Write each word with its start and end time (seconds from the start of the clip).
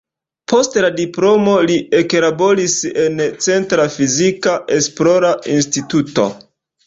Post 0.51 0.77
la 0.85 0.89
diplomo 0.99 1.51
li 1.71 1.73
eklaboris 1.97 2.77
en 3.03 3.21
"Centra 3.49 3.85
Fizika 3.97 4.57
Esplora 4.79 5.35
Instituto". 5.57 6.27